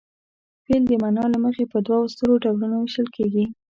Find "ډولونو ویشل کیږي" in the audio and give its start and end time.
2.43-3.43